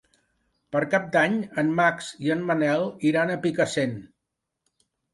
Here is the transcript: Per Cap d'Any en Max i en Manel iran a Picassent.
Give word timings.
Per 0.75 0.81
Cap 0.93 1.05
d'Any 1.17 1.35
en 1.65 1.69
Max 1.81 2.09
i 2.29 2.35
en 2.39 2.43
Manel 2.49 2.91
iran 3.13 3.37
a 3.37 3.39
Picassent. 3.47 3.99